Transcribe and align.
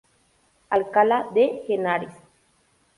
Alcalá 0.75 1.27
de 1.35 1.45
Henares. 1.67 2.15